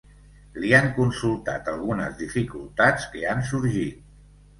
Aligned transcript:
Li 0.61 0.69
han 0.77 0.87
consultat 0.93 1.69
algunes 1.73 2.15
dificultats 2.21 3.05
que 3.13 3.21
han 3.35 3.45
sorgit. 3.51 4.01